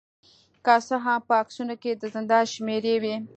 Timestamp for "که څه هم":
0.65-1.19